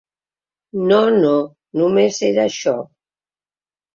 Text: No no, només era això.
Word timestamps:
No 0.91 0.95
no, 1.17 1.33
només 1.81 2.19
era 2.31 2.47
això. 2.49 2.73